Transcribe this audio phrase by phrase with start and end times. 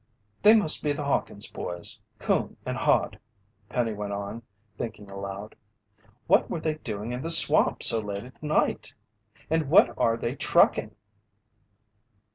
[0.41, 3.19] "They must be the Hawkins boys, Coon and Hod,"
[3.69, 4.41] Penny went on,
[4.75, 5.53] thinking aloud.
[6.25, 8.95] "What were they doing in the swamp so late at night?
[9.47, 10.95] And what are they trucking?"